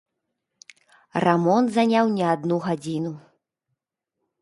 [1.25, 3.11] Рамонт заняў не адну гадзіну.